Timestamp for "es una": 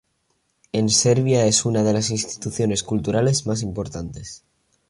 1.45-1.83